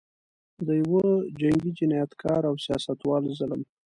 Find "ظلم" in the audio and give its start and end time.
3.37-3.61